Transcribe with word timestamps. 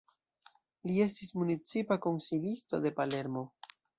Li 0.91 0.95
estis 1.05 1.29
municipa 1.41 1.99
konsilisto 2.07 2.83
de 2.87 2.95
Palermo. 3.01 3.45